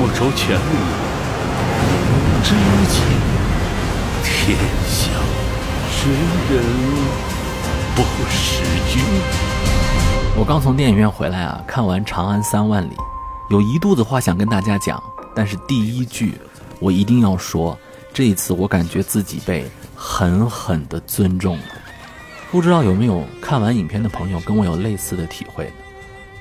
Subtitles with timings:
[0.00, 0.62] 莫愁前路
[2.24, 2.54] 无知
[2.88, 3.02] 己，
[4.24, 4.56] 天
[4.88, 5.10] 下
[5.90, 6.10] 谁
[6.50, 6.64] 人
[7.94, 8.00] 不
[8.30, 9.02] 识君？
[10.38, 12.94] 我刚从电影院回来啊，看完《长安三万里》，
[13.50, 15.02] 有一肚子话想跟大家讲，
[15.34, 16.40] 但是第一句
[16.78, 17.78] 我一定要说，
[18.10, 21.64] 这一次我感觉自己被狠狠的尊重了。
[22.50, 25.70] 不知道有没有看完影片的朋友跟我有类似的体会？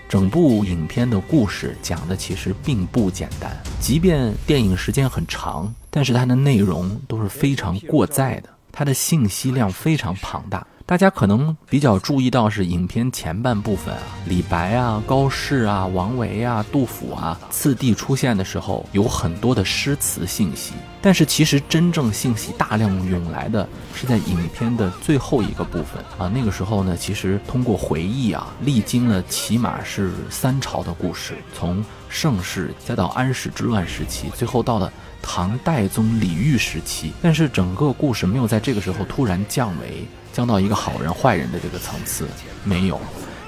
[0.10, 10.66] 整部影片的故事讲的其实并不简单，即便电影时间很长，但是它的内容都是非常过载的，它的信息量非常庞大。
[10.90, 20.74] 大家可能比较注意到是影片前半部分啊，李白啊、高适啊、王维啊、杜甫啊次第出现的时候，有很多的诗词信息。
[21.00, 37.14] 但是其实真正信息大量涌来的是在影片的最后一个部分啊，那个时候呢，其实通过回忆啊，历经了起码是三朝的故事，从盛世再到安史之乱时期，最后到了唐代宗李煜时期。
[37.22, 40.04] 但是整个故事没有在这个时候突然降维。
[40.32, 42.28] 降到一个好人坏人的这个层次
[42.64, 43.00] 没有，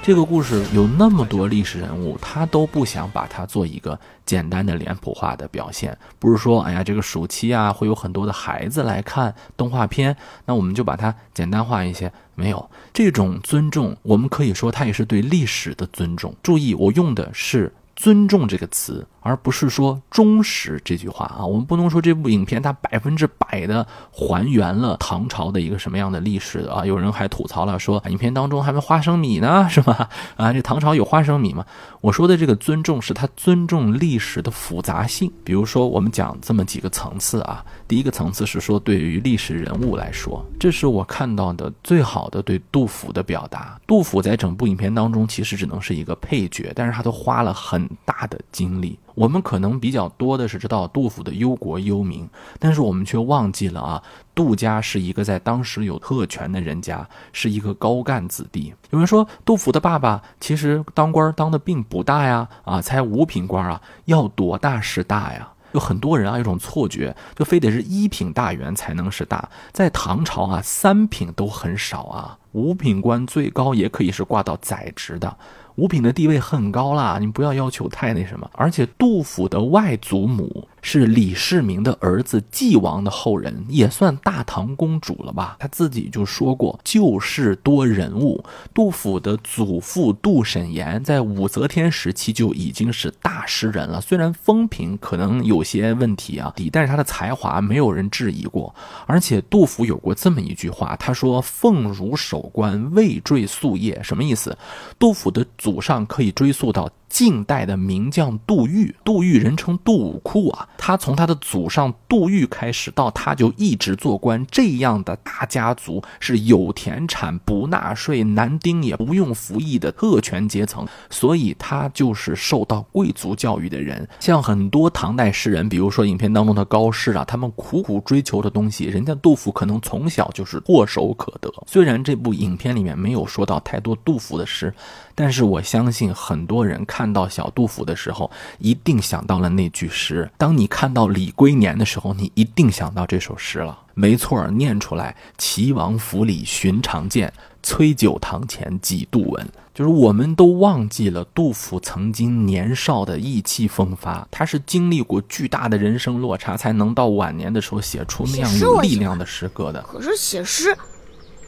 [0.02, 5.96] 这个故事有那么多历史人物，他都不想把它做一个简单的脸谱化的表现。
[6.18, 12.12] 不是说，哎呀，这个暑期啊会有很多的孩子来看动画片，那我们就把它简单化一些。
[12.34, 16.34] 没有这种尊重，我们可以说它也是对历史的尊重。
[16.42, 17.72] 注意，我用的是。
[18.02, 21.46] 尊重这个词，而不是说忠实这句话啊。
[21.46, 26.84] 我们不能说这部影片它百分之百的还原了唐朝的一个什么样的历史啊。
[26.84, 30.08] 有人还吐槽了说，影片当中还没花生米呢，是吧？
[30.36, 31.64] 啊，这唐朝有花生米吗？
[32.00, 35.30] 我说的这个尊重是他尊重历史的复杂性。
[35.44, 37.64] 比如说，我们讲这么几个层次啊。
[37.86, 43.80] 第一个层次是说，对于历史人物来说，这是我看到的最好的对杜甫的表达。
[43.86, 48.98] 杜甫在整部影片当中其实只能是一个配角，但是他都花了很大的经历。
[49.14, 54.02] 我们可能比较多的是知道杜甫的忧国忧民，但是我们却忘记了啊，
[54.34, 58.72] 杜家是一个在当时有特权的人家，是一个高干子弟。
[58.90, 65.52] 有人说，杜甫的爸爸其实当官当的并不大呀，啊，才五品官啊，要多大是大呀？
[65.72, 69.48] 有很多人啊，有种错觉，就非得是一品大员才能是大。
[69.72, 75.34] 在唐朝啊，三品都很少啊，五品官最高也可以是挂到宰执的。
[75.76, 78.50] 五品的地位很高啦，你不要要求太那什么。
[78.54, 80.68] 而且杜甫的外祖母。
[80.82, 85.56] 是李世民的儿子继王的后人，也算大唐公主了吧？
[85.58, 88.44] 他自己就说过，旧事多人物。
[88.74, 98.74] 杜甫的祖父杜审言在武则天时期就已经是大诗人了，虽然风评可能有些问题啊，但是他的才华没有人质疑过。
[99.06, 104.56] 而且杜甫有过这么一句话，他说：“凤乳守关，未坠夙夜。”什么意思？
[104.98, 106.90] 杜甫的祖上可以追溯到。
[107.12, 124.08] 晋代的名将杜预，杜预人称杜武库啊，他从他的祖上杜预开始，到他就一直做官，这样的大家族是有田产、不纳税、男丁也不用服役的特权阶层，所以他就是受到贵族教育的人。
[124.18, 131.52] 像很多唐代诗人，比如说影片当中的高适啊，他们苦苦追求的东西，人家杜甫可能从小就是唾手可得。
[131.66, 134.72] 虽然这部影片里面没有说到太多杜甫的诗。
[135.14, 140.30] 但是我相信很多人看到小杜甫的时候，一定想到了那句诗。
[140.36, 143.78] 当你看到李龟年的时候，你一定想到这首诗了。
[143.94, 147.32] 没错，念出来：“齐王府里寻常见，
[147.62, 159.82] 崔九堂前几度闻。”就是我们都忘记了杜甫曾经年少的意气风发，他是经历过巨大的人生落差，才能到晚年的时候写出那样有力量的诗歌的。
[159.82, 160.76] 可是写诗，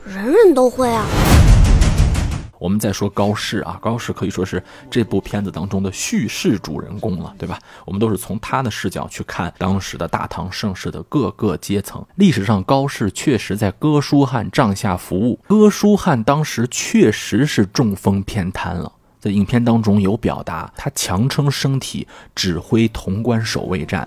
[0.07, 1.05] 人人都会啊。
[2.59, 7.59] 我们再说高适啊，高适可以说是这部片子当中的叙事主人公了，对吧？
[7.85, 12.05] 我们都是从他的视角去看当时的大唐盛世的各个阶层。
[12.17, 18.91] 历史上，高适确实在哥舒翰帐下服务，哥舒翰当时确实是中风偏瘫了。
[19.21, 24.07] 在影片当中有表达，他强撑身体指挥潼关守卫战，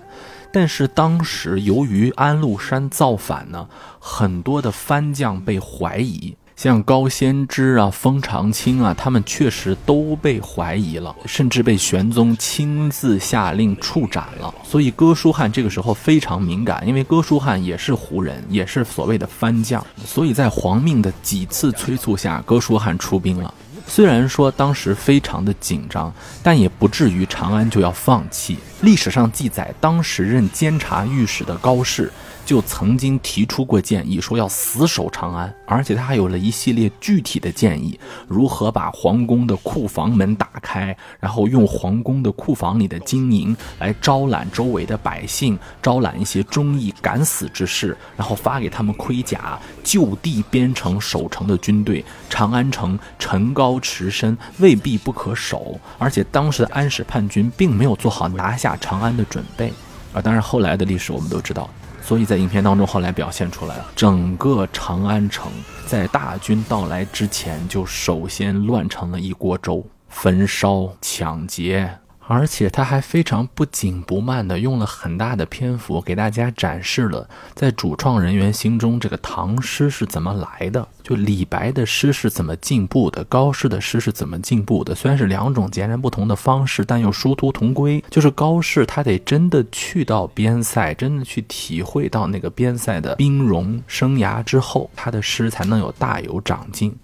[0.52, 3.68] 但是当时由于安禄山造反呢，
[3.98, 6.36] 很多的藩将被怀疑。
[6.58, 14.52] 像高仙芝啊、封长清啊，他们确实都被怀疑了，甚至被玄宗亲自下令处斩了。
[14.64, 19.86] 所以哥舒翰这个时候非常敏感，因为哥舒翰也是胡人，也是所谓的藩将。
[20.04, 23.54] 所以在皇命的几次催促下，哥舒翰出兵了。
[23.86, 26.12] 虽然说当时非常的紧张，
[26.42, 28.58] 但也不至于长安就要放弃。
[28.80, 32.12] 历史上记载，当时任监察御史的高适。
[32.48, 52.02] 就曾经提出过建议，说要死守长安，而且他还有了一系列具体的建议，如何把皇宫的库房门打开，然后用皇宫的库房里的金银来招揽周围的百姓，招揽一些忠义敢死之士，然后发给他们盔甲，就地编成守城的军队。
[52.30, 59.70] 长安城城高池深，未必不可守，而且当时的安史叛军并没有做好拿下长安的准备，
[60.14, 61.68] 啊，当然后来的历史我们都知道。
[62.08, 65.52] 所以在影片当中，后来表现出来了，整个长安城
[65.86, 71.98] 在大军到来之前就首先乱成了一锅粥，焚烧、抢劫。
[72.30, 84.94] 而且他还非常不紧不慢地用了很大的篇幅给大家展示了，在主创人员心中这个唐诗是怎么来的，就李白的诗是怎么进步的，高适的诗是怎么进步的。
[84.94, 88.04] 虽然是两种截然不同的方式，但又殊途同归。
[88.10, 96.94] 就是高适他得真的去到边塞，真的去体会到那个边塞的兵戎生涯之后，他的诗才能有大有长进。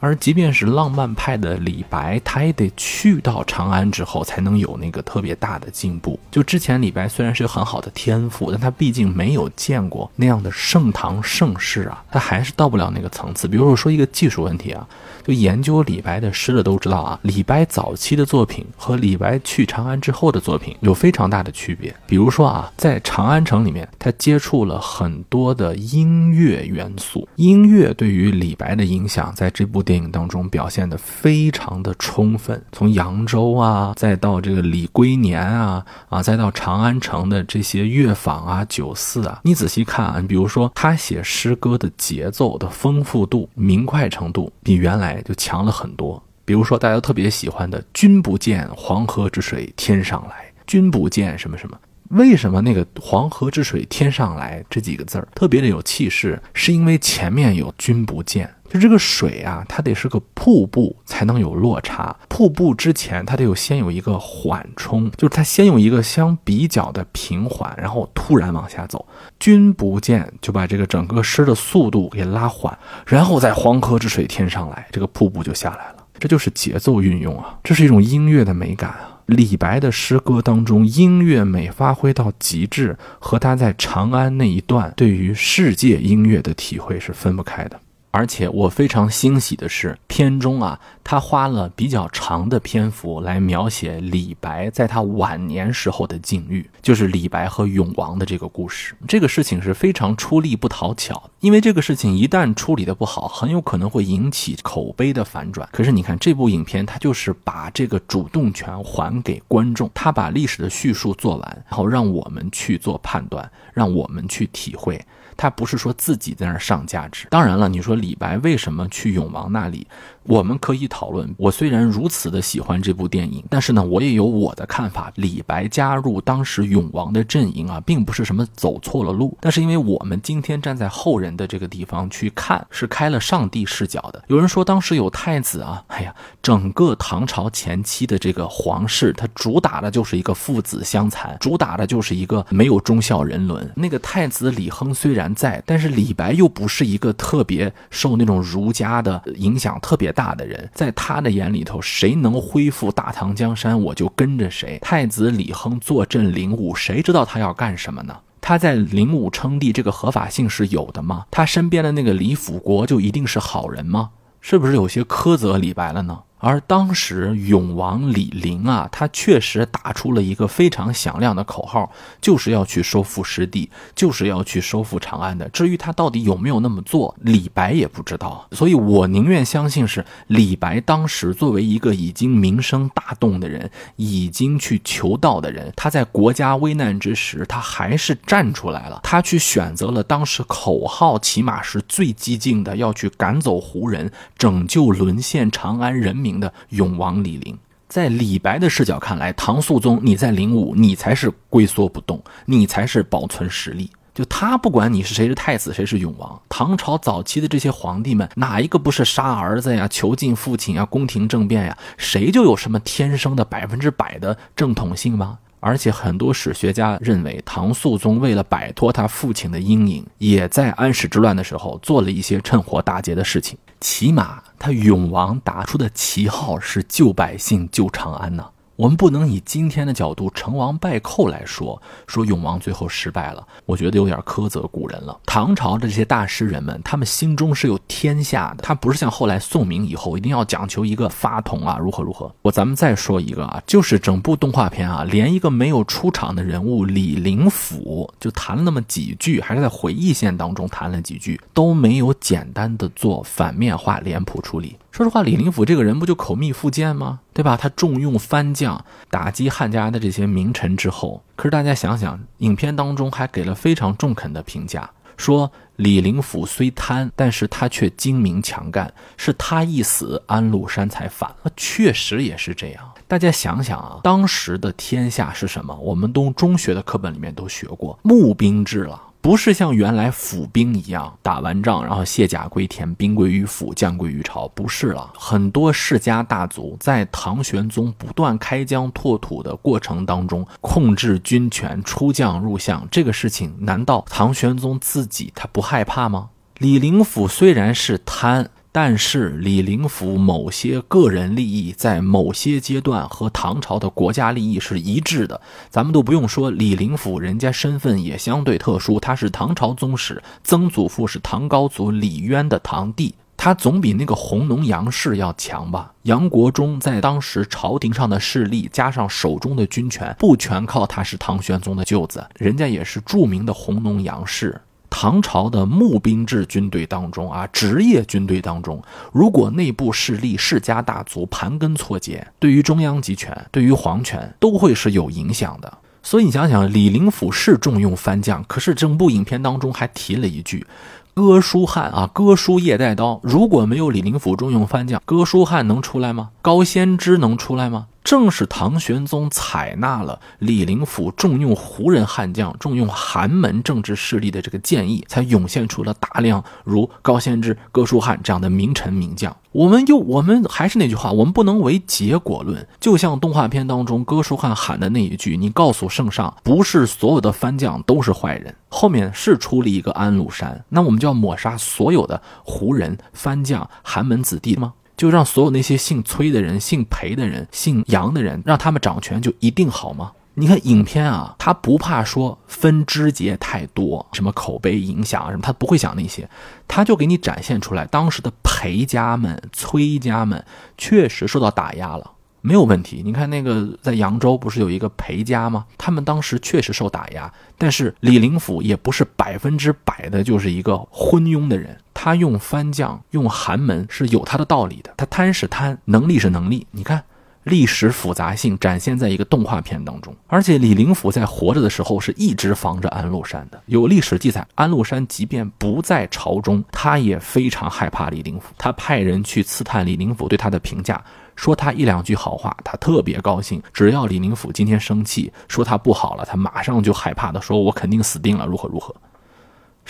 [0.00, 6.18] 而即便是浪漫派的李白，他也得去到长安之后，才能有那个特别大的进步。
[6.30, 13.48] 就之前李白虽然是有很好的天赋，但他毕竟没有见过那样的盛唐盛世啊，他还是到不了那个层次。
[13.48, 14.86] 比如说说一个技术问题啊，
[15.26, 21.92] 就研究李白的诗的都知道啊，李白早期的作品和李白去长安之后的作品有非常大的区别。
[22.06, 29.82] 比如说啊，在长安城里面，他接触了很多的音乐元素，音乐对于李白的影响，在这部。
[29.88, 46.22] 电影当中表现的非常的充分，从扬州啊，再到这个李龟年啊，啊，再到长安城的这些乐坊啊、酒肆啊，你仔细看啊，你比如说他写诗歌的节奏的丰富度、明快程度，比原来就强了很多。
[46.44, 51.78] 比如说大家特别喜欢的“君不见黄河之水天上来”，君不见什么什么。
[52.08, 56.40] 为什么那个“黄河之水天上来”这几个字儿特别的有气势？
[56.54, 62.16] 是因为前面有“君不见”，就这个水啊，它得是个瀑布才能有落差。
[62.28, 69.06] 瀑布之前，它得有先有一个缓冲，就是它先有一个相比较的平缓，然后突然往下走。
[69.38, 72.76] 君不见，就把这个整个诗的速度给拉缓，
[73.06, 75.96] 然后在“黄河之水天上来”，这个瀑布就下来了。
[76.18, 79.17] 这就是节奏运用啊，这是一种音乐的美感啊。
[79.28, 87.78] 李白的诗歌当中，音乐美发挥到极致，和他在长安那一段对于世界音乐的体会是分不开的。
[88.10, 98.94] 而且我非常欣喜的是，片中啊，他花了比较长的篇幅来描写李白在他晚年时候的境遇，就是李白和永王的这个故事。
[99.06, 105.68] 这个事情是非常出力不讨巧，因为这个事情一旦处理的不好，很有可能会引起口碑的反转。
[105.70, 115.00] 可是你看这部影片，它就是把这个主动权还给观众，他把历史的叙述做完，然后让我们去做判断，让我们去体会。
[115.38, 117.28] 他不是说自己在那儿上价值。
[117.30, 119.86] 当然了，你说李白为什么去永王那里？
[120.28, 121.34] 我们可以讨论。
[121.38, 125.10] 我虽然如此的喜欢这部电影，但是呢，我也有我的看法。
[125.14, 129.34] 李白加入当时永王的阵营啊，并不是什么走错了路。
[129.40, 134.22] 但是因为我们今天站在后人的这个地方去看，是开了上帝视角的。
[134.26, 143.72] 有人说当时有太子啊，哎呀，整个唐朝前期的这个皇室，它主打的就是一个父子相残，主打的就是一个没有忠孝人伦。
[143.74, 150.12] 那个太子李亨虽然在，但是李白又不是一个特别受那种儒家的影响特别。
[150.18, 154.76] 大的人，在他的眼里头，谁能恢复大唐江山，我就跟着谁。
[154.82, 158.16] 太子李亨坐镇灵武，谁知道他要干什么呢？
[158.40, 161.26] 他在灵武称帝，这个合法性是有的吗？
[161.30, 164.10] 他身边的那个李辅国就一定是好人吗？
[164.40, 166.18] 是不是有些苛责李白了呢？
[166.38, 171.90] 而当时永王李陵啊，他确实打出了一个非常响亮的口号，
[172.20, 175.48] 就是要去收复失地，就是要去收复长安的。
[175.48, 178.46] 至于他到底有没有那么做，李白也不知道。
[178.52, 189.00] 所以我宁愿相信是李白当时作为一个已经名声大动的人，已经去求道的人，他在国家危难之时，他还是站出来了。
[189.02, 196.27] 他去选择了当时口号起码是最激进的，要去赶走胡人，拯救沦陷长安人民。
[196.28, 197.58] 名的永王李陵，
[197.88, 203.90] 在李白的视角看来，唐肃宗你在灵武，你才是龟缩不动，你才是保存实力。
[204.14, 211.78] 就他不管你是谁是太子，谁是永王，唐朝早期的这些皇帝们，哪一个不是杀儿子呀、囚禁父亲呀、宫廷政变呀？
[211.96, 215.38] 谁就有什么天生的百分之百的正统性吗？
[215.60, 223.58] 而且很多史学家认为，唐肃宗为了摆脱他父亲的阴影，也在安史之乱的时候做了一些趁火打劫的事情。
[223.80, 228.44] 起码他永王打出的旗号是救百姓、救长安呢。
[228.78, 235.18] 我们不能以今天的角度成王败寇来说，说永王最后失败了，我觉得有点苛责古人了。
[235.26, 242.32] 唐朝的这些大诗人们，他们心中是有天下的，他不是像后来宋明以后一定要讲求一个发统啊，如何如何。
[242.40, 254.76] 我咱们再说一个啊，就是整部动画片啊，连一个没有出场的人物李林甫，就谈了那么几句，还是在回忆线当中谈了几句，都没有简单的做反面化脸谱处理。
[254.98, 257.20] 说实话，李林甫这个人不就口蜜腹剑吗？
[257.32, 257.56] 对吧？
[257.56, 271.52] 他重用藩将，打击汉家的这些名臣之后，可是大家想想，影片当中还给了非常中肯的评价，说李林甫虽贪，但是他却精明强干，是他一死，安禄山才反了。
[271.56, 272.82] 确实也是这样。
[273.06, 275.72] 大家想想啊，当时的天下是什么？
[275.76, 279.00] 我们都中学的课本里面都学过募兵制了。
[279.20, 285.12] 不是像原来府兵一样打完仗，然后卸甲归田，兵归于府，将归于朝，不是了。
[285.18, 296.30] 很多世家大族在唐玄宗不断开疆拓土的过程当中，控制军权，出将入相，这个事情难道唐玄宗自己他不害怕吗？
[296.58, 298.50] 李林甫虽然是贪。
[298.70, 315.92] 但是李林甫某些个人利益在某些阶段和唐朝的国家利益是一致的，咱们都不用说李林甫，人家身份也相对特殊，他是唐朝宗室，曾祖父是唐高祖李渊的堂弟，他总比那个弘农杨氏要强吧？
[316.02, 324.60] 杨国忠在当时朝廷上的势力加上手中的军权，不全靠他是唐玄宗的舅子，人家也是著名的弘农杨氏。
[324.90, 335.78] 唐朝的募兵制军队当中啊，职业军队当中，如果内部势力世家大族盘根错节，对于中央集权、对于皇权都会是有影响的。
[336.02, 340.66] 所以你想想，李林甫是重用藩将，可是整部影片当中还提了一句
[341.12, 346.30] ：“哥舒翰啊，哥舒夜带刀。”如果没有李林甫重用藩将，哥舒翰能出来吗？
[346.40, 347.88] 高仙芝能出来吗？
[348.04, 359.36] 正是唐玄宗采纳了李林甫重用胡人悍将、重用寒门政治势力的这个建议，才涌现出了大量如高仙芝、哥舒翰这样的名臣名将。
[359.52, 362.66] 我们又，我们还是那句话，我们不能为结果论。
[362.80, 374.74] 就像动画片当中哥舒翰喊的那一句：“你告诉圣上，不是所有的藩将都是坏人。”后面是出了一个安禄山，那我们就要抹杀所有的胡人、藩将、寒门子弟吗？
[374.98, 380.12] 就让所有那些姓崔的人、姓裴的人、姓杨的人，让他们掌权就一定好吗？
[380.34, 386.28] 你看影片啊，他不怕说分枝节太多，什么口碑影响什么，他不会想那些，
[386.68, 390.44] 他就给你展现出来，当时的裴家们、崔家们
[390.76, 392.12] 确实受到打压了。
[392.40, 395.66] 没有问题，你看那个在扬州不是有一个裴家吗？
[395.76, 404.94] 他们当时确实受打压，但是李林甫也不是百分之百的就是一个昏庸的人，他用藩将、用寒门是有他的道理的。
[404.96, 406.66] 他贪是贪，能力是能力。
[406.70, 407.02] 你看
[407.48, 413.60] 历史复杂性展现在一个动画片当中，而且李林甫在活着的时候是一直防着安禄山的。
[413.66, 421.02] 有历史记载，安禄山即便不在朝中，他也非常害怕李林甫，他派人去刺探李林甫对他的评价。
[421.34, 423.62] 说他一两句好话，他特别高兴。
[423.72, 428.94] 只要李林甫今天生气，说他不好了，他马上就害怕的说：“我肯定死定了，如何如何。”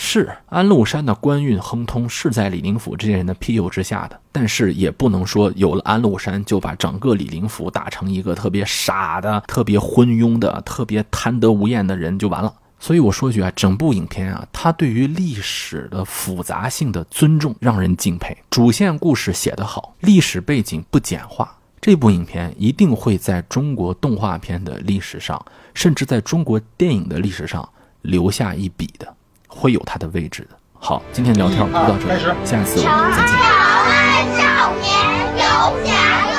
[0.00, 4.18] 是安禄山的官运亨通，是在李林甫这些人的庇佑之下的。
[4.30, 12.54] 但是也不能说有了安禄山就把整个李林甫打成一个特别傻的、特别昏庸的、特别贪得无厌的人就完了。
[12.78, 18.38] 所以我说句啊，整部影片啊，它对于历史的复杂性的尊重让人敬佩。
[18.48, 27.68] 主线故事写得好，历史背景不简化，这部影片一定会在中国动画片的历史上，甚至在中国电影的历史上
[28.02, 29.12] 留下一笔的，
[29.48, 30.56] 会有它的位置的。
[30.78, 33.34] 好，今天聊天就到这里，下次我们再见。
[33.34, 33.42] 长
[33.88, 33.92] 安
[34.36, 34.40] 少
[34.78, 34.86] 年
[35.34, 35.42] 游
[35.84, 35.88] 侠
[36.30, 36.36] 乐，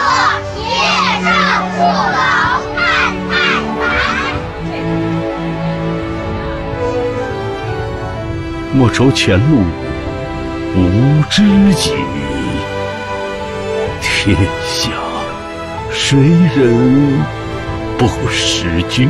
[0.56, 0.64] 夜
[1.26, 1.28] 上
[1.72, 2.18] 父老。
[8.72, 9.64] 莫愁前路
[10.76, 11.92] 无知己，
[14.00, 14.92] 天下
[15.92, 16.18] 谁
[16.56, 17.20] 人
[17.98, 19.10] 不识君？